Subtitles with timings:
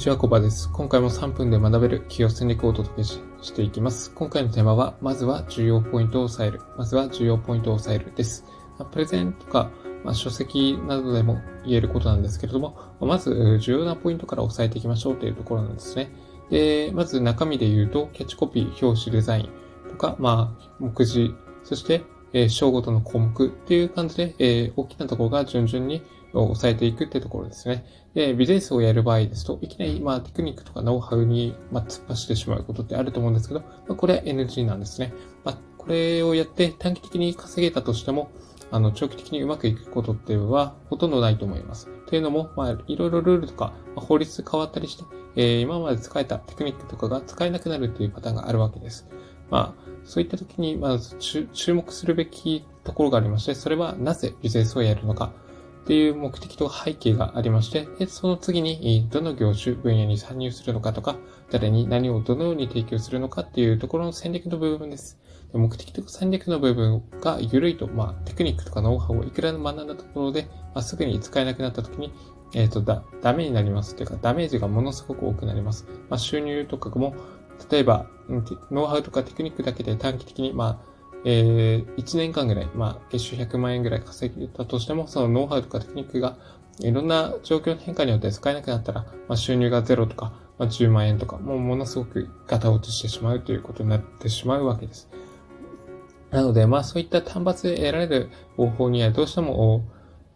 [0.00, 0.72] にちは、コバです。
[0.72, 4.10] 今回も3分で学べる企業戦略をお届けしていきます。
[4.14, 6.62] 今回のテーマは、まずは重要ポイントを押さえる。
[6.78, 8.46] まずは重要ポイントを押さえるです。
[8.92, 9.70] プレゼンとか、
[10.02, 16.10] まあ、書籍などでも言えることなんですけれども、まず重要なポイントから押さえていきましょうというところなんですね。
[16.48, 19.50] で、まず中身で言うと、キャッチコピー、表紙デザイン
[19.90, 26.02] とか、まあ、目次、そして、えー、章ごとの項目っていう感じで、えー、大きなところが順々に
[26.32, 27.84] を抑えていくってところですね。
[28.14, 35.12] で、ビジネスをやる場合ですと、いきなり、まあ、テクニックとかノウハウに、まあ、突っ走ってしまうことってあると思うんですけど、まあ、これは NG なんですね。
[35.44, 38.30] まあ、これをやって短期的に稼げたとしても、
[38.72, 41.88] あの、長期的にうまくいくことっていうのは、ほとんどないと思います。
[42.06, 45.04] というのも、まあ、いろいろルールとか、まあ、法律変わったりして、
[45.36, 49.08] えー、今まで使えたテクニックとかが使えなくなるっていうパターンがあるわけです。
[49.50, 55.32] まあ、そういった時に、まず注目するべきところがありまして、それはなぜビジネスをやるのか。
[55.90, 61.16] っていう目的と背景がありまして、でその次にどの業種、分野に参入するのかとか、
[61.50, 65.18] 誰に何をどのように提供するのかっていうところの戦略の部分です。
[65.52, 72.12] で目的と戦略の部分が緩いと、まあ、テクニックとかノウハウをいくら学んだところで、まあ、すぐに使えなくなった時に、
[72.54, 75.88] えっ、ー、と、だ、ダメになりますというか、ダメージがものすごく多くなります。
[76.08, 77.16] まあ、収入とかも、
[77.68, 78.06] 例えば、
[78.70, 80.89] ノウハウとかテクニックだけで短期的に、まあ、
[81.24, 86.36] えー、1年間ぐらい、まあ、月収100万円ぐらい稼げたとしても、そのノウハウとかテクニックが、
[86.80, 95.10] いろんな状況の変化によって使えなくなったら、まあ、収入がゼロとか、まあ、10万円とか、もうものすごくガタ落ちしてしまうということになってしまうわけです。
[96.30, 99.84] なので、まあそういった単発で得られる方法にはどうしても、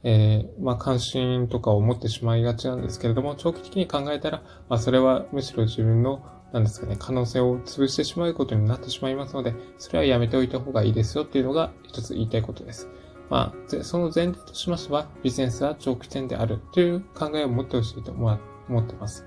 [0.02, 6.24] えー、まあ関心とかを持ってしまいがちなんですけれども、長期的に考えたら、まあそれはむしろ自分の
[6.54, 12.88] なんですかね、可能性を潰してしまうことになってしまいますので、それはやめておいた方がいいですよっていうのが一つ言いたいことです。
[13.28, 18.38] まあ、その前提としましては、ビジネスは長期戦であるという考えを持ってほしいと思
[18.80, 19.26] ってます。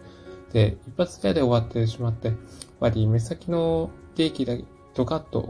[0.54, 2.38] で、一発目で終わってしまって、やっ
[2.80, 4.54] ぱり目先の利益だ
[4.94, 5.50] とかと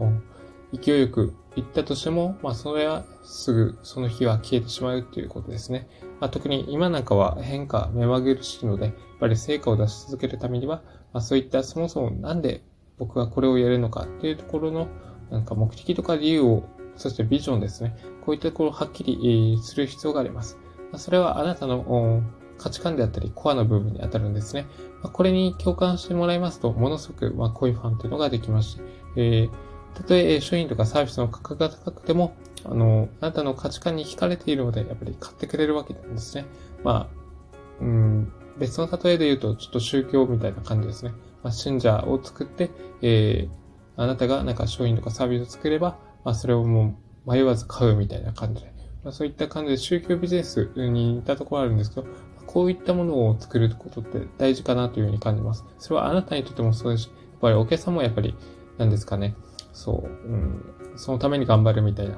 [0.72, 5.88] 勢いよく行ったとしても、まあそれはすぐその日は消えてしまうということですね。
[6.18, 10.82] まあ、特に今なんかは変化目まぐるしいので、やっぱり成果を出し続けるためには、
[11.12, 12.62] まあ、そういったそもそもなんで
[12.98, 14.88] 僕はこれをやるのかっていうところの
[15.30, 16.64] なんか目的とか理由を、
[16.96, 17.96] そしてビジョンですね。
[18.24, 20.58] こういったところをはっきりする必要があります。
[20.90, 22.22] まあ、それはあなたの
[22.58, 24.66] 価値観であったり、コアの部分に当たるんですね。
[25.02, 28.82] まあ、これに共感してもらいますと、ものすごく、まあ、濃いファンというのができまして、
[29.16, 29.50] えー、
[29.94, 36.46] たとえ商品とかサービスの価格が高くても、あの、あなたの価値観に惹かれているので、やっぱり買ってくれるわけなんですね。
[36.82, 37.18] まあ、
[37.80, 41.12] うん、別の例えで言うと、ちょっと宗教みたいな感じですね。
[41.42, 42.70] まあ、信者を作って、
[43.02, 48.72] えー、あなたがなんか商品とかサービスを作れば、まあ、それをもう迷わず買うみたいな感じで。
[49.04, 52.06] まあ、そういった感じで宗教ビジネスに似たところあるんですけど、
[52.46, 55.64] こういったものを作ることって大事かなというふうに感じます。
[55.78, 58.34] それはあなたにとってもそうですし、やっぱりお客さんもやっぱり、
[58.78, 59.34] なんですかね、
[59.72, 60.64] そう、うん、
[60.96, 62.16] そのために頑張るみたいな。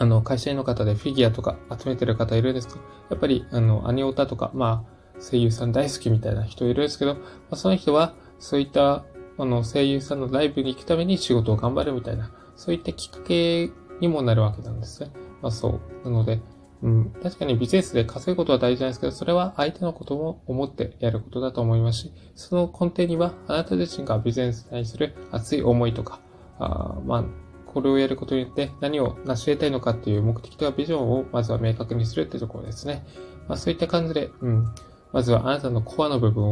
[0.00, 2.80] あの、会社員の方でフィギュアとか集めてる方いるんですけど、
[3.10, 7.20] やっぱり、あの、アニオタとか、まあ、声優さん大好きみたいな人いるんですけど、ま
[7.52, 9.04] あ、その人は、そういった、
[9.36, 13.70] あの、声優さんのライブに行くために仕事を頑張るみたいな、そういったきっかけ
[14.00, 15.10] にもなるわけなんですね。
[15.42, 16.04] まあそう。
[16.04, 16.40] なので、
[16.82, 26.20] うん、確かにビジネスで稼ぐことは大事なんですけど、それは相手のことも思ってやることだと思いますし、その根底には、あなた自身がビジネスに対する熱い思いとか、
[26.58, 27.24] あまあ、
[27.66, 33.04] これをやることによって何を成し得たいのかっていう目的とかビジョンをまずは明確にするってところですね。
[33.46, 34.66] まあそういった感じで、うん、
[35.12, 36.44] まずはあなたのコアの部分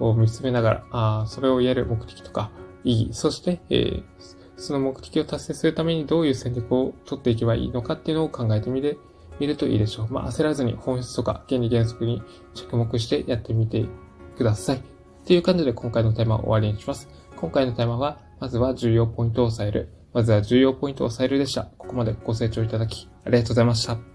[0.00, 2.50] を見つめながら、あそれをやる目的とか
[2.84, 4.04] 意義、そして、えー、
[4.56, 8.96] その目的を達成するためにどういう戦略を取っていけばいいのかっていうのを考えてみて、
[9.40, 10.12] みるといいでしょう。
[10.12, 12.22] まあ、焦らずに本質とか原理原則に
[12.54, 13.84] 着目してやってみて
[14.36, 14.76] ください。
[14.76, 14.80] っ
[15.26, 17.08] ていう感じで今回のテーマを終わりにします。
[17.36, 19.88] 今回のテーマは、まずは重要ポイントを抑える。
[20.12, 21.64] まずは重要ポイントを抑えるでした。
[21.78, 24.13] ここまでご清聴いただき、ありがとうございました。